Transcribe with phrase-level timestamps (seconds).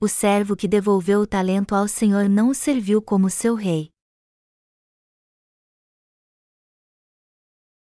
[0.00, 3.90] o servo que devolveu o talento ao Senhor não o serviu como seu rei.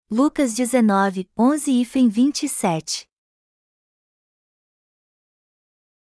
[0.10, 3.10] Lucas 19, 11 e 27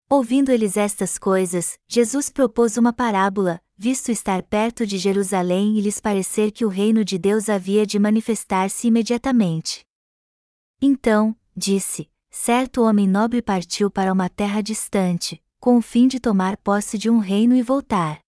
[0.08, 5.98] Ouvindo eles estas coisas, Jesus propôs uma parábola, visto estar perto de Jerusalém e lhes
[5.98, 9.84] parecer que o reino de Deus havia de manifestar-se imediatamente.
[10.80, 16.58] Então, disse: Certo homem nobre partiu para uma terra distante, com o fim de tomar
[16.58, 18.18] posse de um reino e voltar.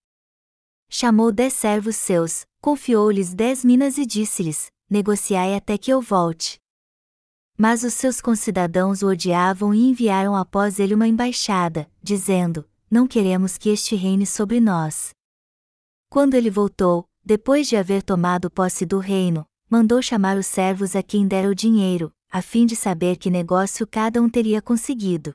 [0.89, 6.57] Chamou dez servos seus, confiou-lhes dez minas e disse-lhes: Negociai até que eu volte.
[7.55, 13.59] Mas os seus concidadãos o odiavam e enviaram após ele uma embaixada, dizendo: Não queremos
[13.59, 15.11] que este reine sobre nós.
[16.09, 21.03] Quando ele voltou, depois de haver tomado posse do reino, mandou chamar os servos a
[21.03, 25.35] quem dera o dinheiro, a fim de saber que negócio cada um teria conseguido.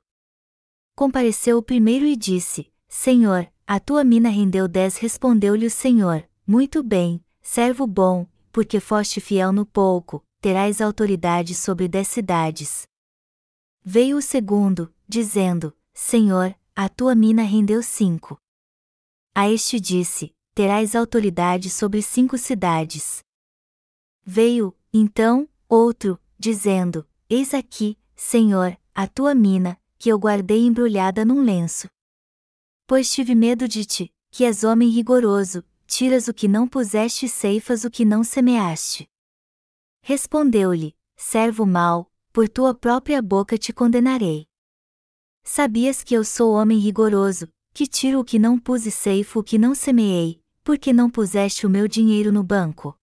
[0.95, 4.97] Compareceu o primeiro e disse: Senhor, a tua mina rendeu dez.
[4.97, 11.87] Respondeu-lhe o Senhor: Muito bem, servo bom, porque foste fiel no pouco, terás autoridade sobre
[11.87, 12.83] dez cidades.
[13.83, 18.37] Veio o segundo, dizendo: Senhor, a tua mina rendeu cinco.
[19.33, 23.23] A este disse: Terás autoridade sobre cinco cidades.
[24.23, 31.43] Veio, então, outro, dizendo: Eis aqui, Senhor, a tua mina, que eu guardei embrulhada num
[31.43, 31.87] lenço.
[32.87, 37.29] Pois tive medo de ti, que és homem rigoroso, tiras o que não puseste e
[37.29, 39.07] ceifas o que não semeaste.
[40.01, 44.47] Respondeu-lhe: Servo mau, por tua própria boca te condenarei.
[45.43, 49.43] Sabias que eu sou homem rigoroso, que tiro o que não pus e ceifo o
[49.43, 52.97] que não semeei, porque não puseste o meu dinheiro no banco?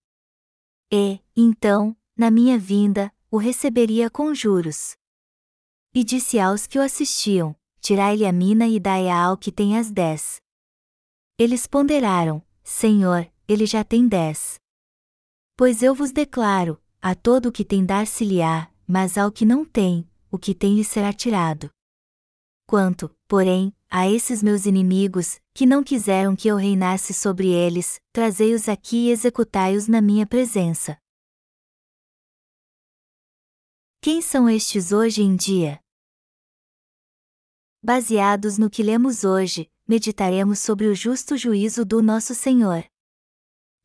[0.91, 4.97] E, então, na minha vinda, o receberia com juros.
[5.93, 9.89] E disse aos que o assistiam: Tirai-lhe a mina e dai-a ao que tem as
[9.89, 10.39] dez.
[11.37, 14.59] Eles ponderaram: Senhor, ele já tem dez.
[15.57, 20.07] Pois eu vos declaro: a todo o que tem dar-se-lhe-á, mas ao que não tem,
[20.29, 21.71] o que tem lhe será tirado.
[22.67, 28.69] Quanto, porém, a esses meus inimigos, que não quiseram que eu reinasse sobre eles, trazei-os
[28.69, 30.95] aqui e executai-os na minha presença.
[34.01, 35.77] Quem são estes hoje em dia?
[37.83, 42.85] Baseados no que lemos hoje, meditaremos sobre o justo juízo do nosso Senhor.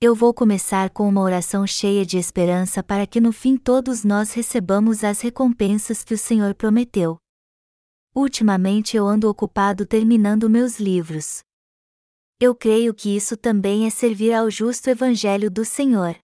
[0.01, 4.33] Eu vou começar com uma oração cheia de esperança para que no fim todos nós
[4.33, 7.19] recebamos as recompensas que o Senhor prometeu.
[8.15, 11.43] Ultimamente eu ando ocupado terminando meus livros.
[12.39, 16.17] Eu creio que isso também é servir ao justo Evangelho do Senhor.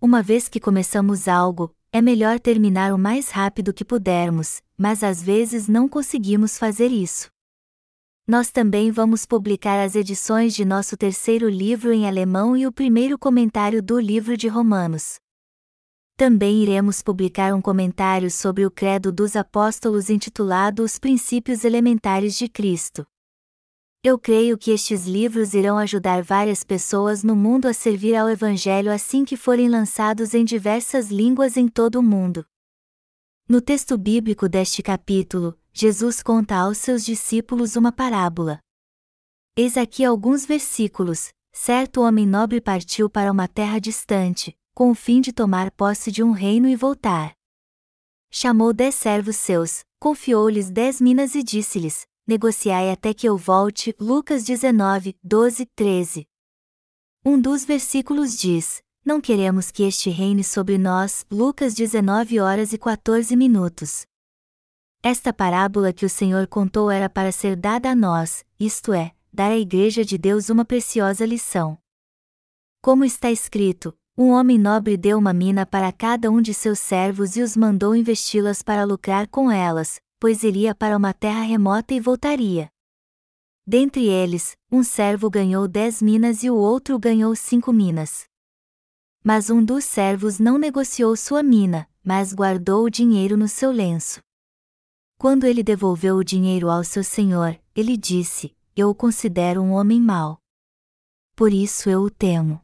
[0.00, 5.22] Uma vez que começamos algo, é melhor terminar o mais rápido que pudermos, mas às
[5.22, 7.30] vezes não conseguimos fazer isso
[8.28, 13.18] nós também vamos publicar as edições de nosso terceiro livro em alemão e o primeiro
[13.18, 15.18] comentário do livro de Romanos.
[16.14, 22.48] Também iremos publicar um comentário sobre o Credo dos Apóstolos intitulado Os Princípios Elementares de
[22.48, 23.06] Cristo.
[24.00, 28.92] Eu creio que estes livros irão ajudar várias pessoas no mundo a servir ao Evangelho
[28.92, 32.46] assim que forem lançados em diversas línguas em todo o mundo.
[33.48, 38.60] No texto bíblico deste capítulo, Jesus conta aos seus discípulos uma parábola.
[39.56, 45.20] Eis aqui alguns versículos: certo homem nobre partiu para uma terra distante, com o fim
[45.20, 47.32] de tomar posse de um reino e voltar.
[48.30, 53.96] Chamou dez servos seus, confiou-lhes dez minas e disse-lhes: Negociai até que eu volte.
[53.98, 56.28] Lucas 19, 12, 13.
[57.24, 61.24] Um dos versículos diz: Não queremos que este reine sobre nós.
[61.30, 64.04] Lucas 19 horas e 14 minutos.
[65.02, 69.50] Esta parábola que o Senhor contou era para ser dada a nós, isto é, dar
[69.50, 71.78] à Igreja de Deus uma preciosa lição.
[72.82, 77.36] Como está escrito, um homem nobre deu uma mina para cada um de seus servos
[77.36, 82.00] e os mandou investi-las para lucrar com elas, pois iria para uma terra remota e
[82.00, 82.70] voltaria.
[83.66, 88.24] Dentre eles, um servo ganhou dez minas e o outro ganhou cinco minas.
[89.22, 94.20] Mas um dos servos não negociou sua mina, mas guardou o dinheiro no seu lenço.
[95.18, 100.00] Quando ele devolveu o dinheiro ao seu senhor, ele disse: Eu o considero um homem
[100.00, 100.38] mau.
[101.36, 102.60] Por isso eu o temo.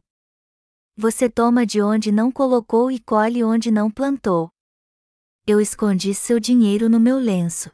[0.97, 4.49] Você toma de onde não colocou e colhe onde não plantou.
[5.47, 7.69] Eu escondi seu dinheiro no meu lenço.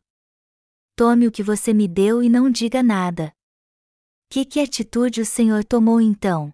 [0.93, 3.31] Tome o que você me deu e não diga nada.
[4.29, 6.53] Que que atitude o Senhor tomou então?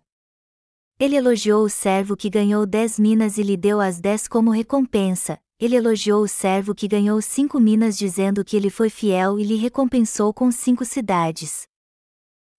[0.99, 5.41] Ele elogiou o servo que ganhou dez minas e lhe deu as dez como recompensa,
[5.59, 9.55] ele elogiou o servo que ganhou cinco minas dizendo que ele foi fiel e lhe
[9.55, 11.67] recompensou com cinco cidades.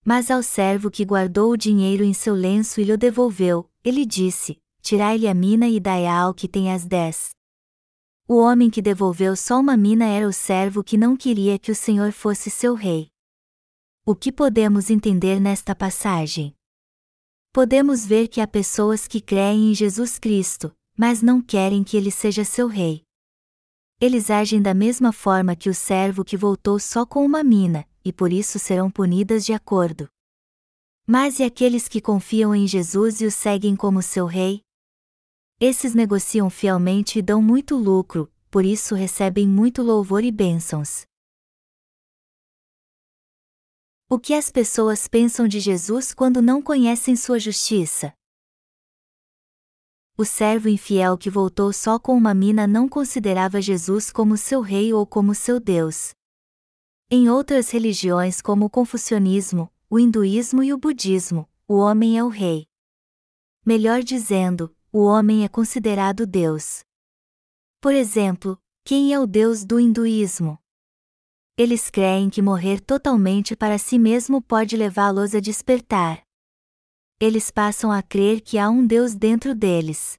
[0.04, 4.04] Mas ao servo que guardou o dinheiro em seu lenço e lhe o devolveu, ele
[4.04, 7.37] disse: Tirai-lhe a mina e dai-a ao que tem as dez.
[8.30, 11.74] O homem que devolveu só uma mina era o servo que não queria que o
[11.74, 13.08] Senhor fosse seu rei.
[14.04, 16.54] O que podemos entender nesta passagem?
[17.54, 22.10] Podemos ver que há pessoas que creem em Jesus Cristo, mas não querem que ele
[22.10, 23.02] seja seu rei.
[23.98, 28.12] Eles agem da mesma forma que o servo que voltou só com uma mina, e
[28.12, 30.06] por isso serão punidas de acordo.
[31.06, 34.67] Mas e aqueles que confiam em Jesus e o seguem como seu rei?
[35.60, 41.04] Esses negociam fielmente e dão muito lucro, por isso recebem muito louvor e bênçãos.
[44.08, 48.14] O que as pessoas pensam de Jesus quando não conhecem sua justiça?
[50.16, 54.92] O servo infiel que voltou só com uma mina não considerava Jesus como seu rei
[54.92, 56.12] ou como seu Deus.
[57.10, 62.28] Em outras religiões como o confucionismo, o hinduísmo e o budismo, o homem é o
[62.28, 62.66] rei.
[63.66, 66.80] Melhor dizendo, o homem é considerado Deus.
[67.80, 70.58] Por exemplo, quem é o Deus do hinduísmo?
[71.56, 76.20] Eles creem que morrer totalmente para si mesmo pode levá-los a despertar.
[77.20, 80.18] Eles passam a crer que há um Deus dentro deles.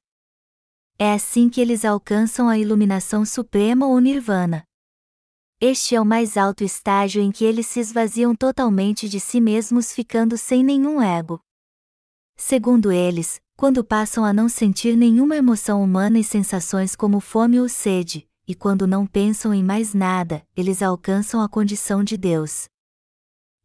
[0.98, 4.64] É assim que eles alcançam a iluminação suprema ou nirvana.
[5.60, 9.92] Este é o mais alto estágio em que eles se esvaziam totalmente de si mesmos,
[9.92, 11.38] ficando sem nenhum ego.
[12.34, 17.68] Segundo eles, quando passam a não sentir nenhuma emoção humana e sensações como fome ou
[17.68, 22.68] sede, e quando não pensam em mais nada, eles alcançam a condição de Deus.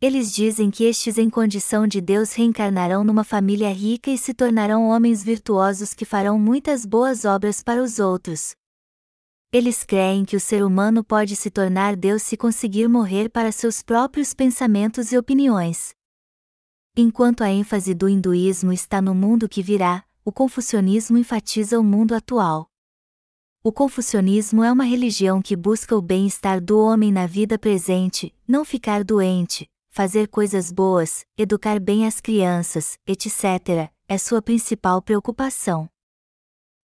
[0.01, 4.85] Eles dizem que estes em condição de Deus reencarnarão numa família rica e se tornarão
[4.89, 8.53] homens virtuosos que farão muitas boas obras para os outros,
[9.49, 13.81] eles creem que o ser humano pode se tornar Deus se conseguir morrer para seus
[13.81, 15.95] próprios pensamentos e opiniões.
[16.97, 22.15] Enquanto a ênfase do hinduísmo está no mundo que virá, o confucionismo enfatiza o mundo
[22.15, 22.69] atual.
[23.61, 28.63] O confucionismo é uma religião que busca o bem-estar do homem na vida presente, não
[28.63, 35.89] ficar doente, fazer coisas boas, educar bem as crianças, etc., é sua principal preocupação.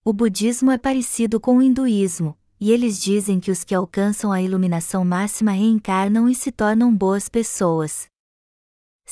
[0.03, 4.41] O budismo é parecido com o hinduísmo, e eles dizem que os que alcançam a
[4.41, 8.10] iluminação máxima reencarnam e se tornam boas pessoas.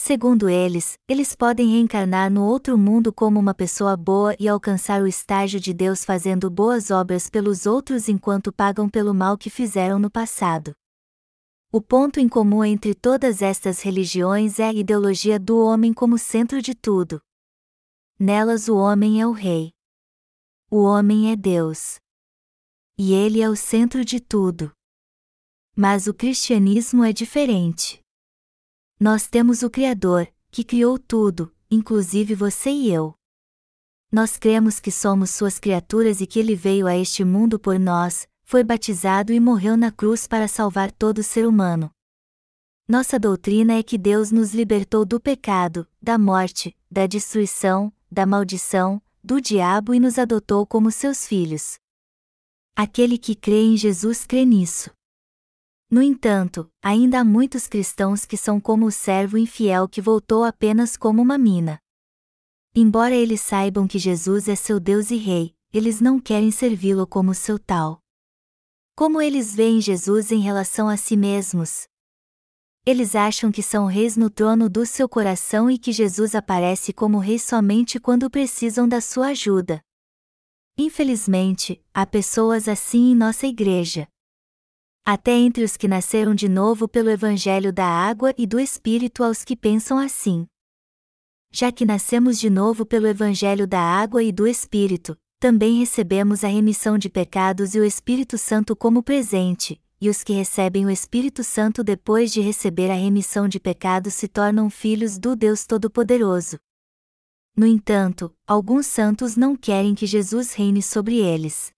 [0.01, 5.07] Segundo eles, eles podem reencarnar no outro mundo como uma pessoa boa e alcançar o
[5.07, 10.09] estágio de Deus fazendo boas obras pelos outros enquanto pagam pelo mal que fizeram no
[10.09, 10.73] passado.
[11.69, 16.61] O ponto em comum entre todas estas religiões é a ideologia do homem como centro
[16.61, 17.21] de tudo.
[18.17, 19.73] Nelas o homem é o rei.
[20.71, 21.99] O homem é Deus
[22.97, 24.71] e ele é o centro de tudo.
[25.75, 27.98] Mas o cristianismo é diferente.
[28.99, 33.15] Nós temos o Criador, que criou tudo, inclusive você e eu.
[34.11, 38.27] Nós cremos que somos suas criaturas e que ele veio a este mundo por nós,
[38.43, 41.89] foi batizado e morreu na cruz para salvar todo ser humano.
[42.85, 49.01] Nossa doutrina é que Deus nos libertou do pecado, da morte, da destruição, da maldição,
[49.23, 51.79] do diabo e nos adotou como seus filhos.
[52.75, 54.89] Aquele que crê em Jesus crê nisso.
[55.91, 60.95] No entanto, ainda há muitos cristãos que são como o servo infiel que voltou apenas
[60.95, 61.80] como uma mina.
[62.75, 67.33] Embora eles saibam que Jesus é seu Deus e Rei, eles não querem servi-lo como
[67.33, 68.02] seu tal.
[68.95, 71.87] Como eles veem Jesus em relação a si mesmos?
[72.85, 77.18] Eles acham que são reis no trono do seu coração e que Jesus aparece como
[77.18, 79.81] rei somente quando precisam da sua ajuda.
[80.78, 84.07] Infelizmente, há pessoas assim em nossa igreja.
[85.06, 89.44] Até entre os que nasceram de novo pelo Evangelho da água e do Espírito aos
[89.44, 90.47] que pensam assim.
[91.51, 96.47] Já que nascemos de novo pelo Evangelho da água e do Espírito, também recebemos a
[96.47, 101.44] remissão de pecados e o Espírito Santo como presente, e os que recebem o Espírito
[101.44, 106.59] Santo depois de receber a remissão de pecados se tornam filhos do Deus Todo-Poderoso.
[107.56, 111.73] No entanto, alguns santos não querem que Jesus reine sobre eles.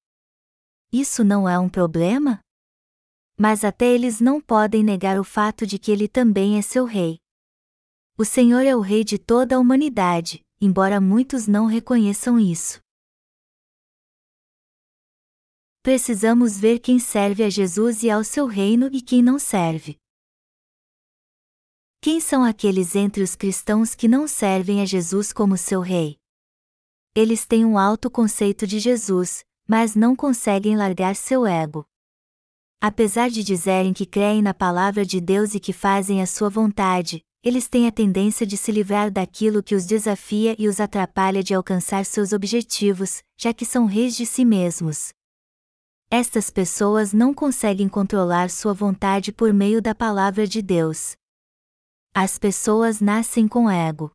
[0.91, 2.39] Isso não é um problema?
[3.41, 7.17] Mas até eles não podem negar o fato de que ele também é seu rei.
[8.15, 12.79] O Senhor é o rei de toda a humanidade, embora muitos não reconheçam isso.
[15.81, 19.97] Precisamos ver quem serve a Jesus e ao seu reino e quem não serve.
[21.99, 26.19] Quem são aqueles entre os cristãos que não servem a Jesus como seu rei?
[27.15, 31.87] Eles têm um alto conceito de Jesus, mas não conseguem largar seu ego.
[32.83, 37.23] Apesar de dizerem que creem na palavra de Deus e que fazem a sua vontade,
[37.43, 41.53] eles têm a tendência de se livrar daquilo que os desafia e os atrapalha de
[41.53, 45.13] alcançar seus objetivos, já que são reis de si mesmos.
[46.09, 51.15] Estas pessoas não conseguem controlar sua vontade por meio da palavra de Deus.
[52.15, 54.11] As pessoas nascem com ego.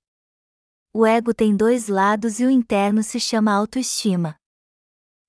[0.92, 4.36] O ego tem dois lados e o interno se chama autoestima.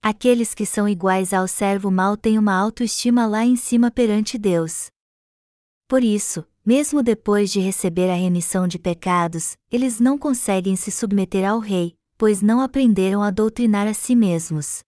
[0.09, 4.87] Aqueles que são iguais ao servo mal têm uma autoestima lá em cima perante Deus.
[5.85, 11.43] Por isso, mesmo depois de receber a remissão de pecados, eles não conseguem se submeter
[11.45, 14.81] ao rei, pois não aprenderam a doutrinar a si mesmos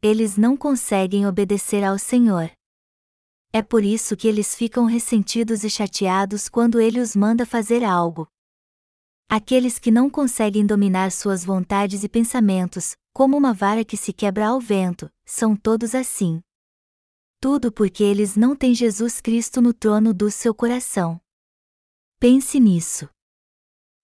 [0.00, 2.50] eles não conseguem obedecer ao Senhor.
[3.52, 8.28] É por isso que eles ficam ressentidos e chateados quando ele os manda fazer algo.
[9.30, 14.48] Aqueles que não conseguem dominar suas vontades e pensamentos, como uma vara que se quebra
[14.48, 16.40] ao vento, são todos assim.
[17.38, 21.20] Tudo porque eles não têm Jesus Cristo no trono do seu coração.
[22.18, 23.06] Pense nisso.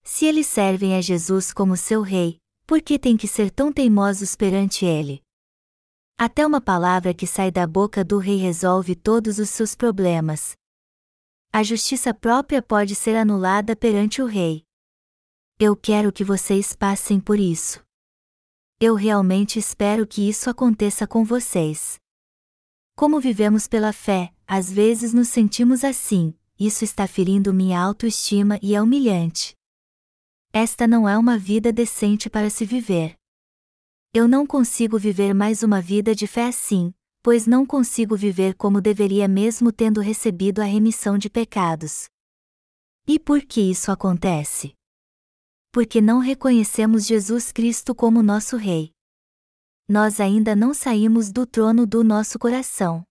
[0.02, 4.37] Se eles servem a Jesus como seu rei, por que têm que ser tão teimosos
[4.37, 5.23] perante ele?
[6.19, 10.52] Até uma palavra que sai da boca do rei resolve todos os seus problemas.
[11.50, 14.63] A justiça própria pode ser anulada perante o rei.
[15.56, 17.80] Eu quero que vocês passem por isso.
[18.80, 21.96] Eu realmente espero que isso aconteça com vocês.
[22.96, 28.75] Como vivemos pela fé, às vezes nos sentimos assim, isso está ferindo minha autoestima e
[28.75, 29.54] é humilhante.
[30.52, 33.14] Esta não é uma vida decente para se viver.
[34.12, 36.92] Eu não consigo viver mais uma vida de fé assim,
[37.23, 42.08] pois não consigo viver como deveria mesmo tendo recebido a remissão de pecados.
[43.06, 44.75] E por que isso acontece?
[45.75, 48.93] Porque não reconhecemos Jesus Cristo como nosso Rei.
[49.88, 53.04] Nós ainda não saímos do trono do nosso coração.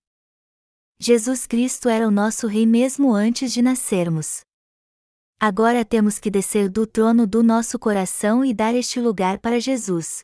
[0.98, 4.46] Jesus Cristo era o nosso Rei mesmo antes de nascermos.
[5.38, 10.24] Agora temos que descer do trono do nosso coração e dar este lugar para Jesus.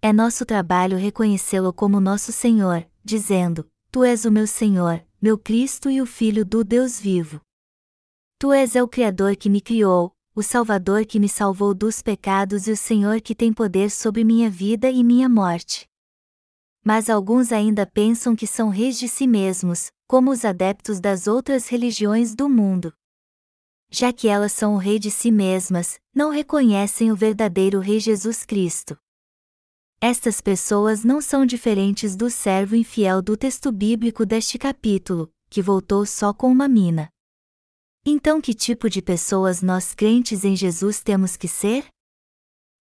[0.00, 5.90] É nosso trabalho reconhecê-lo como nosso Senhor, dizendo: Tu és o meu Senhor, meu Cristo
[5.90, 7.40] e o Filho do Deus vivo.
[8.38, 12.66] Tu és é o Criador que me criou, o Salvador que me salvou dos pecados
[12.66, 15.86] e o Senhor que tem poder sobre minha vida e minha morte.
[16.82, 21.68] Mas alguns ainda pensam que são reis de si mesmos, como os adeptos das outras
[21.68, 22.94] religiões do mundo.
[23.90, 28.42] Já que elas são o rei de si mesmas, não reconhecem o verdadeiro Rei Jesus
[28.46, 28.96] Cristo.
[30.00, 36.06] Estas pessoas não são diferentes do servo infiel do texto bíblico deste capítulo, que voltou
[36.06, 37.10] só com uma mina.
[38.04, 41.86] Então, que tipo de pessoas nós crentes em Jesus temos que ser?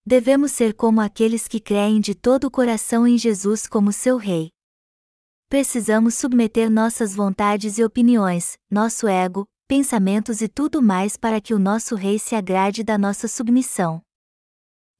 [0.04, 4.50] Devemos ser como aqueles que creem de todo o coração em Jesus como seu Rei.
[5.48, 11.60] Precisamos submeter nossas vontades e opiniões, nosso ego, pensamentos e tudo mais para que o
[11.60, 14.02] nosso Rei se agrade da nossa submissão.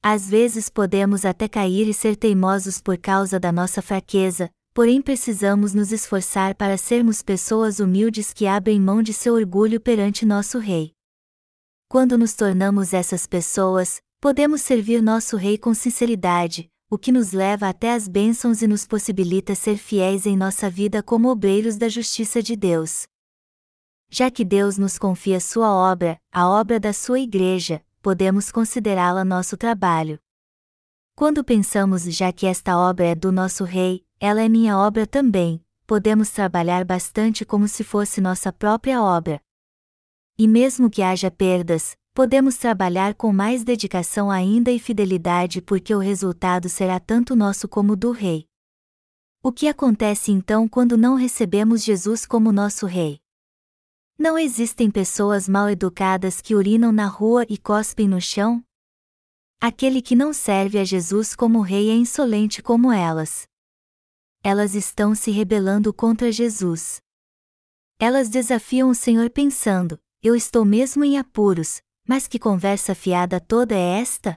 [0.00, 5.74] Às vezes podemos até cair e ser teimosos por causa da nossa fraqueza, porém precisamos
[5.74, 10.92] nos esforçar para sermos pessoas humildes que abrem mão de seu orgulho perante nosso Rei.
[11.88, 17.68] Quando nos tornamos essas pessoas, podemos servir nosso Rei com sinceridade, o que nos leva
[17.68, 22.42] até as bênçãos e nos possibilita ser fiéis em nossa vida como obreiros da justiça
[22.42, 23.06] de Deus.
[24.10, 29.56] Já que Deus nos confia sua obra, a obra da sua igreja, podemos considerá-la nosso
[29.56, 30.18] trabalho.
[31.14, 35.60] Quando pensamos já que esta obra é do nosso Rei, ela é minha obra também,
[35.84, 39.42] podemos trabalhar bastante como se fosse nossa própria obra.
[40.38, 45.98] E mesmo que haja perdas, podemos trabalhar com mais dedicação ainda e fidelidade porque o
[45.98, 48.46] resultado será tanto nosso como do Rei.
[49.42, 53.18] O que acontece então quando não recebemos Jesus como nosso Rei?
[54.16, 58.64] Não existem pessoas mal educadas que urinam na rua e cospem no chão?
[59.60, 63.50] Aquele que não serve a Jesus como rei é insolente como elas.
[64.44, 67.00] Elas estão se rebelando contra Jesus.
[67.98, 73.74] Elas desafiam o Senhor pensando: Eu estou mesmo em apuros, mas que conversa fiada toda
[73.74, 74.36] é esta?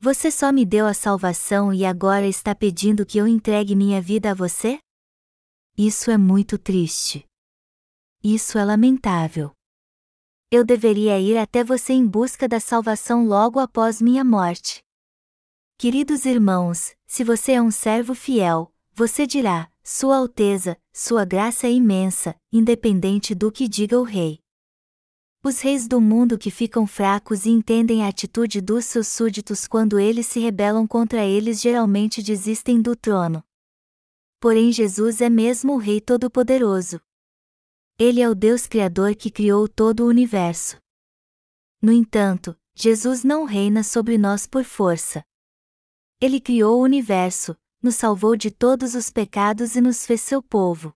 [0.00, 4.30] Você só me deu a salvação e agora está pedindo que eu entregue minha vida
[4.30, 4.78] a você?
[5.76, 7.24] Isso é muito triste.
[8.22, 9.52] Isso é lamentável.
[10.50, 14.82] Eu deveria ir até você em busca da salvação logo após minha morte.
[15.78, 21.70] Queridos irmãos, se você é um servo fiel, você dirá: Sua Alteza, Sua graça é
[21.70, 24.40] imensa, independente do que diga o Rei.
[25.44, 30.00] os reis do mundo que ficam fracos e entendem a atitude dos seus súditos quando
[30.00, 33.42] eles se rebelam contra eles geralmente desistem do trono.
[34.40, 37.00] Porém, Jesus é mesmo o Rei Todo-Poderoso.
[37.98, 40.76] Ele é o Deus Criador que criou todo o universo.
[41.80, 45.24] No entanto, Jesus não reina sobre nós por força.
[46.20, 50.92] Ele criou o universo, nos salvou de todos os pecados e nos fez seu povo.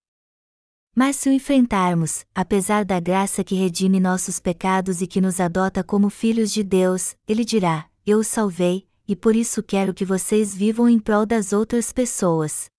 [0.94, 5.82] Mas se o enfrentarmos, apesar da graça que redime nossos pecados e que nos adota
[5.82, 10.54] como filhos de Deus, ele dirá: Eu os salvei, e por isso quero que vocês
[10.54, 12.70] vivam em prol das outras pessoas.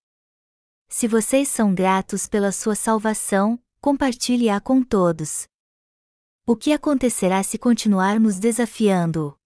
[0.88, 5.48] Se vocês são gratos pela sua salvação, compartilhe-a com todos.
[6.46, 9.43] O que acontecerá se continuarmos desafiando-o?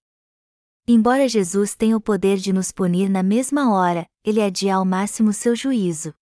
[0.90, 5.34] Embora Jesus tenha o poder de nos punir na mesma hora, ele adia ao máximo
[5.34, 6.14] seu juízo.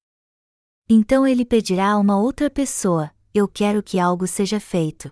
[0.90, 5.08] Então ele pedirá a uma outra pessoa: Eu quero que algo seja feito.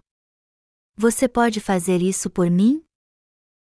[0.96, 2.84] Você pode fazer isso por mim?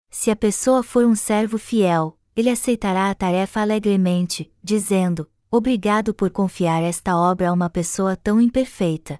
[0.09, 6.29] Se a pessoa for um servo fiel, ele aceitará a tarefa alegremente, dizendo: Obrigado por
[6.29, 9.19] confiar esta obra a uma pessoa tão imperfeita.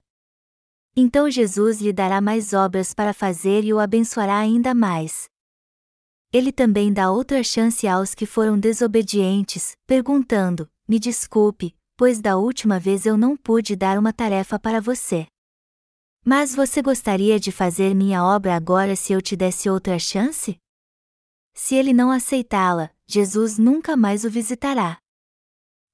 [0.95, 5.32] Então Jesus lhe dará mais obras para fazer e o abençoará ainda mais.
[6.33, 12.79] Ele também dá outra chance aos que foram desobedientes, perguntando: Me desculpe, pois da última
[12.79, 15.27] vez eu não pude dar uma tarefa para você.
[16.25, 20.57] Mas você gostaria de fazer minha obra agora se eu te desse outra chance?
[21.53, 25.02] Se ele não aceitá-la, Jesus nunca mais o visitará.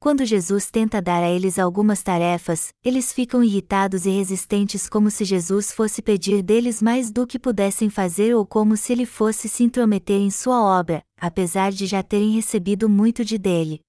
[0.01, 5.25] Quando Jesus tenta dar a eles algumas tarefas, eles ficam irritados e resistentes como se
[5.25, 9.61] Jesus fosse pedir deles mais do que pudessem fazer ou como se ele fosse se
[9.61, 13.81] intrometer em sua obra, apesar de já terem recebido muito de dele.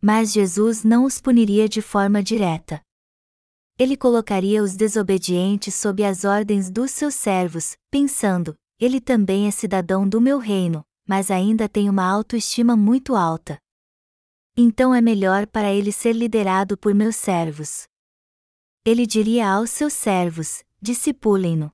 [0.00, 2.80] Mas Jesus não os puniria de forma direta.
[3.78, 10.08] Ele colocaria os desobedientes sob as ordens dos seus servos, pensando: ele também é cidadão
[10.08, 13.61] do meu reino, mas ainda tem uma autoestima muito alta.
[14.56, 17.84] Então é melhor para ele ser liderado por meus servos.
[18.84, 21.72] Ele diria aos seus servos: discipulem-no.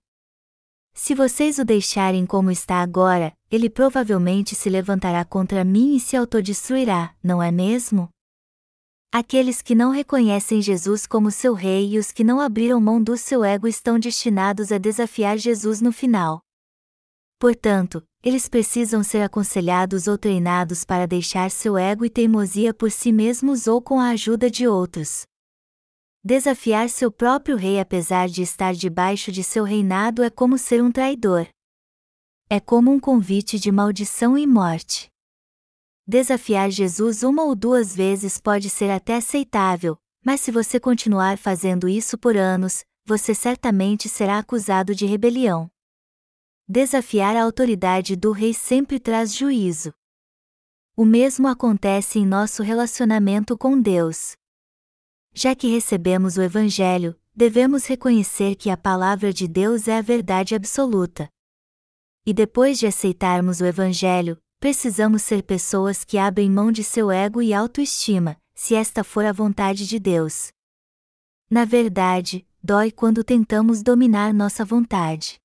[0.94, 6.16] Se vocês o deixarem como está agora, ele provavelmente se levantará contra mim e se
[6.16, 8.08] autodestruirá, não é mesmo?
[9.10, 13.16] Aqueles que não reconhecem Jesus como seu rei e os que não abriram mão do
[13.16, 16.40] seu ego estão destinados a desafiar Jesus no final.
[17.38, 23.12] Portanto, eles precisam ser aconselhados ou treinados para deixar seu ego e teimosia por si
[23.12, 25.22] mesmos ou com a ajuda de outros.
[26.24, 30.90] Desafiar seu próprio rei apesar de estar debaixo de seu reinado é como ser um
[30.90, 31.46] traidor.
[32.50, 35.08] É como um convite de maldição e morte.
[36.06, 41.88] Desafiar Jesus uma ou duas vezes pode ser até aceitável, mas se você continuar fazendo
[41.88, 45.70] isso por anos, você certamente será acusado de rebelião.
[46.70, 49.90] Desafiar a autoridade do rei sempre traz juízo.
[50.94, 54.36] O mesmo acontece em nosso relacionamento com Deus.
[55.32, 60.54] Já que recebemos o Evangelho, devemos reconhecer que a palavra de Deus é a verdade
[60.54, 61.26] absoluta.
[62.26, 67.40] E depois de aceitarmos o Evangelho, precisamos ser pessoas que abrem mão de seu ego
[67.40, 70.48] e autoestima, se esta for a vontade de Deus.
[71.48, 75.40] Na verdade, dói quando tentamos dominar nossa vontade.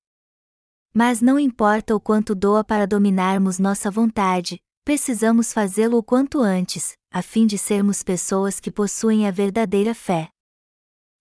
[0.96, 6.96] Mas não importa o quanto doa para dominarmos nossa vontade, precisamos fazê-lo o quanto antes,
[7.10, 10.28] a fim de sermos pessoas que possuem a verdadeira fé.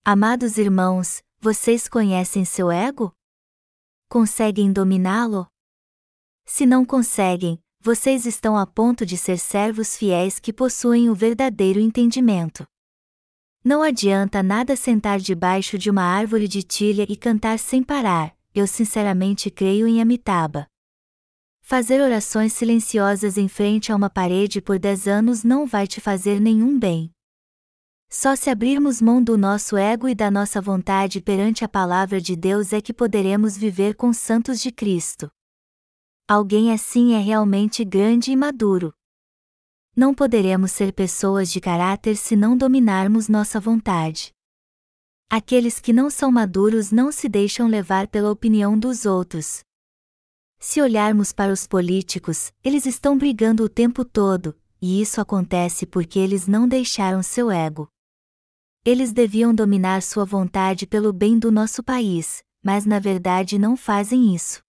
[0.05, 3.11] Amados irmãos, vocês conhecem seu ego?
[4.07, 5.47] Conseguem dominá-lo?
[6.45, 11.79] Se não conseguem, vocês estão a ponto de ser servos fiéis que possuem o verdadeiro
[11.79, 12.63] entendimento.
[13.65, 18.67] Não adianta nada sentar debaixo de uma árvore de tilha e cantar sem parar, eu
[18.67, 20.67] sinceramente creio em Amitabha.
[21.61, 26.41] Fazer orações silenciosas em frente a uma parede por dez anos não vai te fazer
[26.41, 27.09] nenhum bem.
[28.09, 32.35] Só se abrirmos mão do nosso ego e da nossa vontade perante a palavra de
[32.35, 35.31] Deus é que poderemos viver com santos de Cristo.
[36.27, 38.93] Alguém assim é realmente grande e maduro.
[39.95, 44.32] Não poderemos ser pessoas de caráter se não dominarmos nossa vontade.
[45.29, 49.63] Aqueles que não são maduros não se deixam levar pela opinião dos outros.
[50.59, 56.19] Se olharmos para os políticos, eles estão brigando o tempo todo, e isso acontece porque
[56.19, 57.87] eles não deixaram seu ego.
[58.85, 64.35] Eles deviam dominar sua vontade pelo bem do nosso país, mas na verdade não fazem
[64.35, 64.61] isso.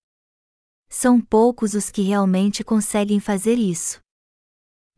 [0.89, 4.01] São poucos os que realmente conseguem fazer isso.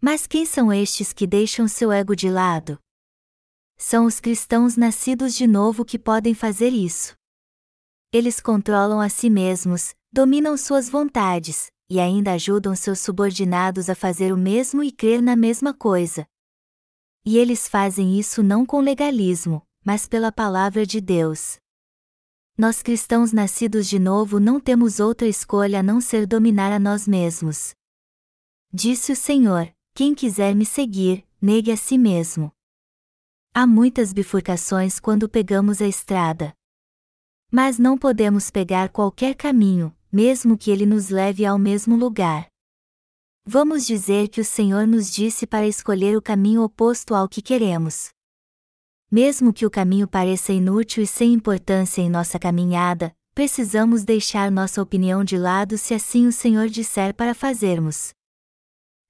[0.00, 2.78] Mas quem são estes que deixam seu ego de lado?
[3.76, 7.14] São os cristãos nascidos de novo que podem fazer isso.
[8.12, 14.32] Eles controlam a si mesmos, dominam suas vontades, e ainda ajudam seus subordinados a fazer
[14.32, 16.26] o mesmo e crer na mesma coisa.
[17.24, 21.58] E eles fazem isso não com legalismo, mas pela palavra de Deus.
[22.56, 27.06] Nós cristãos nascidos de novo não temos outra escolha a não ser dominar a nós
[27.06, 27.74] mesmos.
[28.72, 32.55] Disse o Senhor: Quem quiser me seguir, negue a si mesmo.
[33.58, 36.52] Há muitas bifurcações quando pegamos a estrada.
[37.50, 42.48] Mas não podemos pegar qualquer caminho, mesmo que ele nos leve ao mesmo lugar.
[43.46, 48.10] Vamos dizer que o Senhor nos disse para escolher o caminho oposto ao que queremos.
[49.10, 54.82] Mesmo que o caminho pareça inútil e sem importância em nossa caminhada, precisamos deixar nossa
[54.82, 58.10] opinião de lado se assim o Senhor disser para fazermos.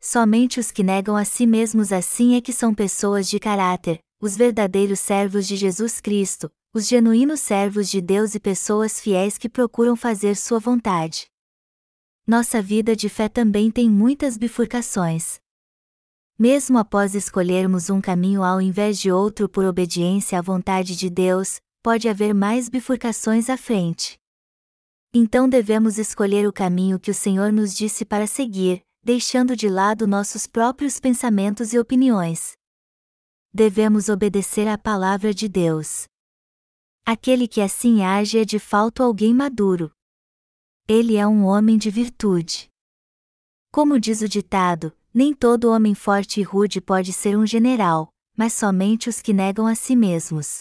[0.01, 4.37] Somente os que negam a si mesmos assim é que são pessoas de caráter, os
[4.37, 9.95] verdadeiros servos de Jesus Cristo, os genuínos servos de Deus e pessoas fiéis que procuram
[9.95, 11.29] fazer Sua vontade.
[12.27, 15.39] Nossa vida de fé também tem muitas bifurcações.
[16.37, 21.61] Mesmo após escolhermos um caminho ao invés de outro por obediência à vontade de Deus,
[21.81, 24.19] pode haver mais bifurcações à frente.
[25.15, 30.05] Então devemos escolher o caminho que o Senhor nos disse para seguir, deixando de lado
[30.05, 32.57] nossos próprios pensamentos e opiniões.
[33.59, 36.05] Devemos obedecer à palavra de Deus.
[37.07, 39.90] Aquele que assim age é de fato alguém maduro.
[40.87, 42.69] Ele é um homem de virtude.
[43.73, 48.53] Como diz o ditado, nem todo homem forte e rude pode ser um general, mas
[48.53, 50.61] somente os que negam a si mesmos.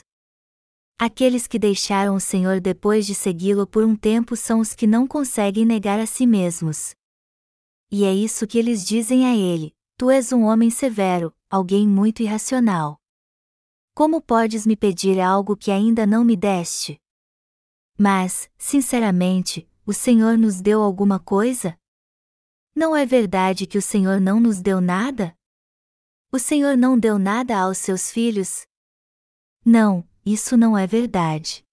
[0.98, 5.06] Aqueles que deixaram o Senhor depois de segui-lo por um tempo são os que não
[5.06, 6.96] conseguem negar a si mesmos.
[7.92, 12.22] E é isso que eles dizem a ele: Tu és um homem severo, alguém muito
[12.22, 13.00] irracional.
[13.94, 17.00] Como podes me pedir algo que ainda não me deste?
[17.98, 21.80] Mas, sinceramente, o Senhor nos deu alguma coisa?
[22.76, 25.34] Não é verdade que o Senhor não nos deu nada?
[26.32, 28.66] O Senhor não deu nada aos seus filhos?
[29.64, 31.64] Não, isso não é verdade.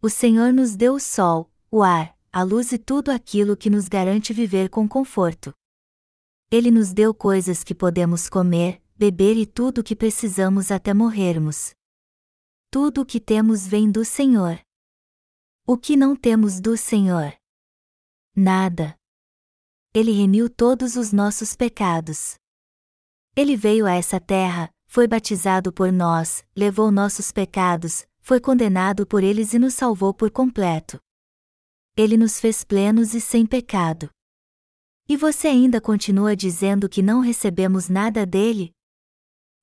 [0.00, 3.88] O Senhor nos deu o sol, o ar, a luz e tudo aquilo que nos
[3.88, 5.52] garante viver com conforto.
[6.50, 11.74] Ele nos deu coisas que podemos comer, beber e tudo o que precisamos até morrermos.
[12.70, 14.60] Tudo o que temos vem do Senhor.
[15.66, 17.32] O que não temos do Senhor?
[18.34, 18.96] Nada
[19.98, 22.34] ele remiu todos os nossos pecados.
[23.34, 29.24] Ele veio a essa terra, foi batizado por nós, levou nossos pecados, foi condenado por
[29.24, 30.98] eles e nos salvou por completo.
[31.96, 34.10] Ele nos fez plenos e sem pecado.
[35.08, 38.74] E você ainda continua dizendo que não recebemos nada dele?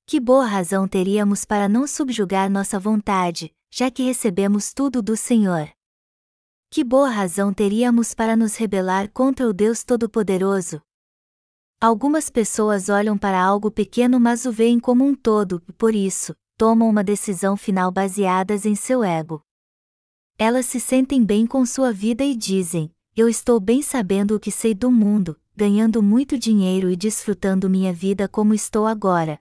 [0.06, 5.70] Que boa razão teríamos para não subjugar nossa vontade, já que recebemos tudo do Senhor.
[6.70, 10.80] Que boa razão teríamos para nos rebelar contra o Deus Todo-Poderoso?
[11.78, 16.34] Algumas pessoas olham para algo pequeno mas o veem como um todo, e por isso,
[16.56, 19.42] tomam uma decisão final baseadas em seu ego.
[20.38, 24.50] Elas se sentem bem com sua vida e dizem: Eu estou bem sabendo o que
[24.50, 29.38] sei do mundo, ganhando muito dinheiro e desfrutando minha vida como estou agora.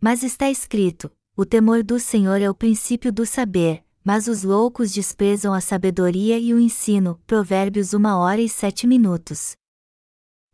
[0.00, 4.90] Mas está escrito: O temor do Senhor é o princípio do saber, mas os loucos
[4.90, 7.20] desprezam a sabedoria e o ensino.
[7.26, 9.52] Provérbios 1 hora e 7 minutos.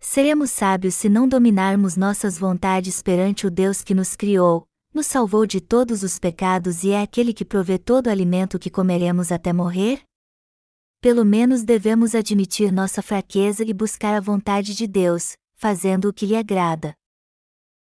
[0.00, 5.46] Seremos sábios se não dominarmos nossas vontades perante o Deus que nos criou, nos salvou
[5.46, 9.52] de todos os pecados e é aquele que provê todo o alimento que comeremos até
[9.52, 10.07] morrer?
[11.00, 16.26] Pelo menos devemos admitir nossa fraqueza e buscar a vontade de Deus, fazendo o que
[16.26, 16.94] lhe agrada.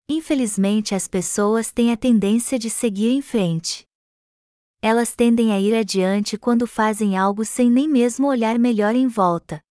[0.08, 3.88] Infelizmente, as pessoas têm a tendência de seguir em frente
[4.82, 9.62] elas tendem a ir adiante quando fazem algo sem nem mesmo olhar melhor em volta.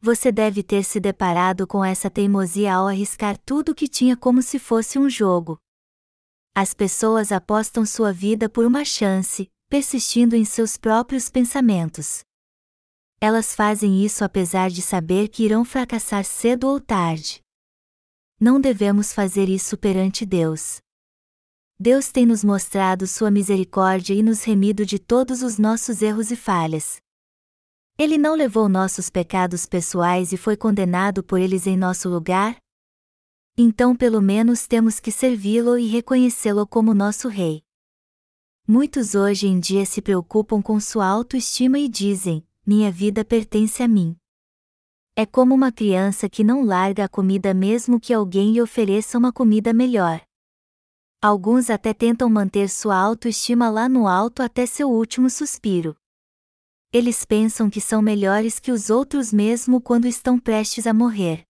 [0.00, 4.40] Você deve ter se deparado com essa teimosia ao arriscar tudo o que tinha como
[4.40, 5.58] se fosse um jogo.
[6.54, 12.22] As pessoas apostam sua vida por uma chance, persistindo em seus próprios pensamentos.
[13.26, 17.40] Elas fazem isso apesar de saber que irão fracassar cedo ou tarde.
[18.38, 20.76] Não devemos fazer isso perante Deus.
[21.80, 26.36] Deus tem nos mostrado sua misericórdia e nos remido de todos os nossos erros e
[26.36, 26.98] falhas.
[27.96, 32.58] Ele não levou nossos pecados pessoais e foi condenado por eles em nosso lugar?
[33.56, 37.62] Então, pelo menos, temos que servi-lo e reconhecê-lo como nosso Rei.
[38.68, 43.88] Muitos hoje em dia se preocupam com sua autoestima e dizem: Minha vida pertence a
[43.88, 44.16] mim.
[45.14, 49.30] É como uma criança que não larga a comida mesmo que alguém lhe ofereça uma
[49.30, 50.22] comida melhor.
[51.20, 55.94] Alguns até tentam manter sua autoestima lá no alto até seu último suspiro.
[56.90, 61.44] Eles pensam que são melhores que os outros mesmo quando estão prestes a morrer.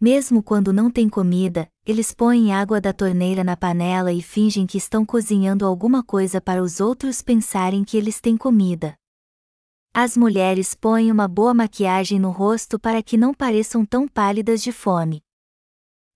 [0.00, 4.78] Mesmo quando não tem comida, eles põem água da torneira na panela e fingem que
[4.78, 8.96] estão cozinhando alguma coisa para os outros pensarem que eles têm comida.
[9.94, 14.72] As mulheres põem uma boa maquiagem no rosto para que não pareçam tão pálidas de
[14.72, 15.22] fome.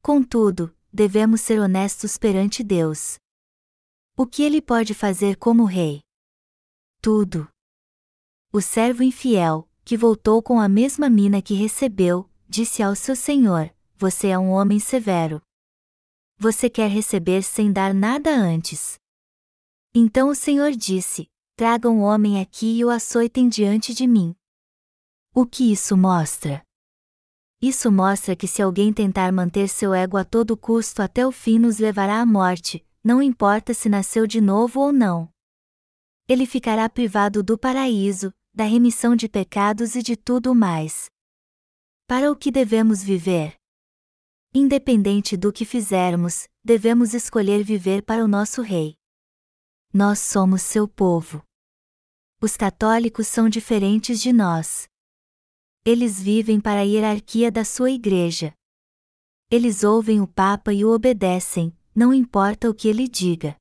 [0.00, 3.18] Contudo, devemos ser honestos perante Deus.
[4.16, 6.00] O que ele pode fazer como rei?
[7.02, 7.46] Tudo.
[8.50, 13.70] O servo infiel, que voltou com a mesma mina que recebeu, disse ao seu senhor:
[13.98, 15.42] Você é um homem severo.
[16.38, 18.94] Você quer receber sem dar nada antes.
[19.94, 24.36] Então o senhor disse: Tragam o homem aqui e o açoitem diante de mim.
[25.34, 26.62] O que isso mostra?
[27.62, 31.58] Isso mostra que se alguém tentar manter seu ego a todo custo até o fim
[31.58, 35.32] nos levará à morte, não importa se nasceu de novo ou não.
[36.28, 41.06] Ele ficará privado do paraíso, da remissão de pecados e de tudo mais.
[42.06, 43.56] Para o que devemos viver?
[44.52, 48.94] Independente do que fizermos, devemos escolher viver para o nosso Rei.
[49.90, 51.45] Nós somos seu povo.
[52.40, 54.88] Os católicos são diferentes de nós.
[55.85, 58.53] Eles vivem para a hierarquia da sua igreja.
[59.51, 63.57] Eles ouvem o Papa e o obedecem, não importa o que ele diga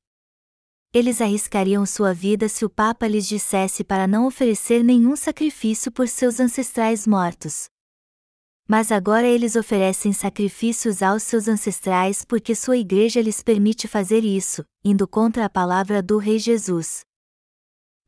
[0.96, 6.08] eles arriscariam sua vida se o Papa lhes dissesse para não oferecer nenhum sacrifício por
[6.08, 7.66] seus ancestrais mortos.
[8.66, 14.64] Mas agora eles oferecem sacrifícios aos seus ancestrais porque sua igreja lhes permite fazer isso,
[14.82, 17.05] indo contra a palavra do Rei Jesus.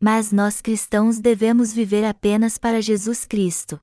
[0.00, 3.80] Mas nós cristãos devemos viver apenas para Jesus Cristo.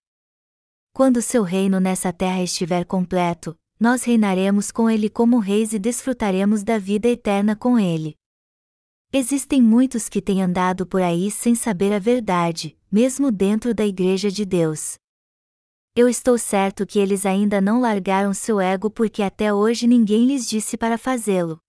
[0.93, 6.63] Quando seu reino nessa terra estiver completo, nós reinaremos com ele como reis e desfrutaremos
[6.63, 8.15] da vida eterna com ele.
[9.11, 14.31] Existem muitos que têm andado por aí sem saber a verdade, mesmo dentro da Igreja
[14.31, 14.95] de Deus.
[15.93, 20.47] Eu estou certo que eles ainda não largaram seu ego porque até hoje ninguém lhes
[20.47, 21.59] disse para fazê-lo.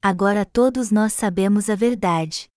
[0.00, 2.51] Agora todos nós sabemos a verdade.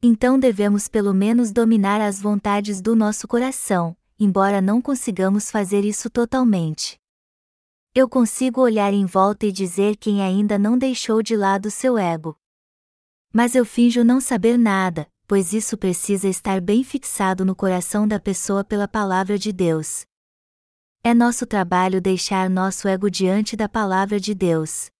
[0.00, 6.08] Então devemos pelo menos dominar as vontades do nosso coração, embora não consigamos fazer isso
[6.08, 6.96] totalmente.
[7.92, 12.38] Eu consigo olhar em volta e dizer quem ainda não deixou de lado seu ego.
[13.32, 18.20] Mas eu finjo não saber nada, pois isso precisa estar bem fixado no coração da
[18.20, 20.06] pessoa pela palavra de Deus.
[21.02, 24.90] É nosso trabalho deixar nosso ego diante da palavra de Deus.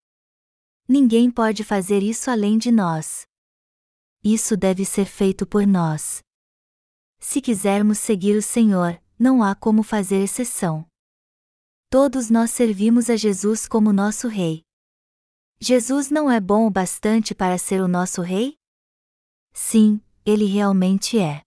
[0.89, 3.28] Ninguém pode fazer isso além de nós.
[4.23, 6.23] Isso deve ser feito por nós.
[7.19, 10.87] Se quisermos seguir o Senhor, não há como fazer exceção.
[11.91, 14.63] Todos nós servimos a Jesus como nosso Rei.
[15.61, 18.57] Jesus não é bom o bastante para ser o nosso rei?
[19.53, 21.43] Sim, ele realmente é.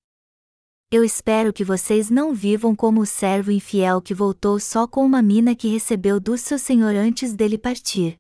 [0.92, 5.22] Eu espero que vocês não vivam como o servo infiel que voltou só com uma
[5.22, 8.18] mina que recebeu do seu senhor antes dele partir.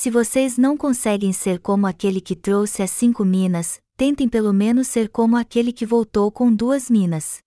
[0.00, 4.86] Se vocês não conseguem ser como aquele que trouxe as cinco minas, tentem pelo menos
[4.86, 7.42] ser como aquele que voltou com duas minas.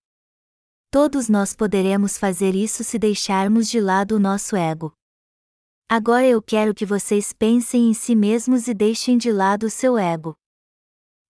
[0.90, 4.92] Todos nós poderemos fazer isso se deixarmos de lado o nosso ego.
[5.88, 9.96] Agora eu quero que vocês pensem em si mesmos e deixem de lado o seu
[9.96, 10.36] ego.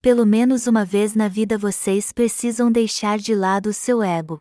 [0.00, 4.40] Pelo menos uma vez na vida vocês precisam deixar de lado o seu ego.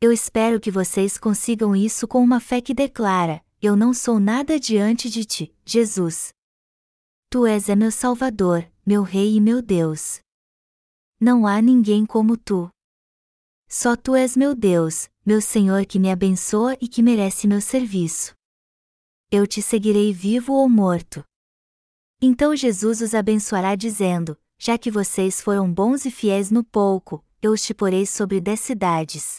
[0.00, 4.60] Eu espero que vocês consigam isso com uma fé que declara: Eu não sou nada
[4.60, 6.32] diante de ti, Jesus.
[7.30, 10.20] Tu és é meu Salvador, meu Rei e meu Deus.
[11.20, 12.68] Não há ninguém como tu.
[13.68, 18.36] Só tu és meu Deus, meu Senhor que me abençoa e que merece meu serviço
[19.30, 21.24] eu te seguirei vivo ou morto.
[22.20, 27.52] Então Jesus os abençoará dizendo: Já que vocês foram bons e fiéis no pouco, eu
[27.52, 29.38] os te porei sobre dez cidades.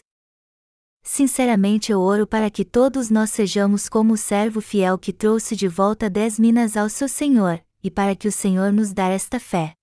[1.10, 5.66] Sinceramente eu oro para que todos nós sejamos como o servo fiel que trouxe de
[5.66, 9.77] volta dez minas ao seu Senhor, e para que o Senhor nos dê esta fé.